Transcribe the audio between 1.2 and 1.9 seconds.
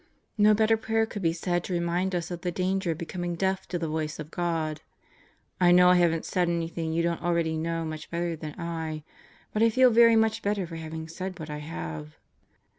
be said to